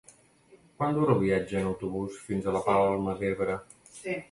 [0.79, 3.63] Quant dura el viatge en autobús fins a la Palma d'Ebre?